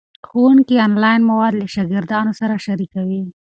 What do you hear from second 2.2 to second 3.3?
سره شریکوي.